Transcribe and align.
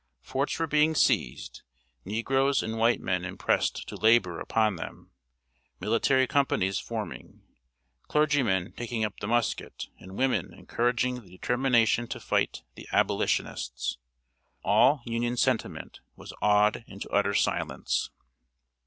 Forts 0.23 0.57
were 0.57 0.65
being 0.65 0.95
seized, 0.95 1.61
negroes 2.05 2.63
and 2.63 2.79
white 2.79 2.99
men 2.99 3.23
impressed 3.23 3.87
to 3.87 3.95
labor 3.95 4.39
upon 4.39 4.75
them, 4.75 5.11
military 5.79 6.25
companies 6.25 6.79
forming, 6.79 7.43
clergymen 8.07 8.71
taking 8.75 9.05
up 9.05 9.19
the 9.19 9.27
musket, 9.27 9.89
and 9.99 10.17
women 10.17 10.55
encouraging 10.55 11.21
the 11.21 11.29
determination 11.29 12.07
to 12.07 12.19
fight 12.19 12.63
the 12.73 12.87
"Abolitionists." 12.91 13.99
All 14.63 15.03
Union 15.05 15.37
sentiment 15.37 15.99
was 16.15 16.33
awed 16.41 16.83
into 16.87 17.07
utter 17.09 17.35
silence. 17.35 18.09